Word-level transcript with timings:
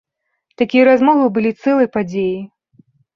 Такія 0.61 0.83
размовы 0.87 1.27
былі 1.35 1.51
цэлай 1.65 1.87
падзеяй. 1.99 2.41